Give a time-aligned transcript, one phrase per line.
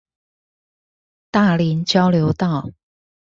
[1.29, 2.71] 大林交流道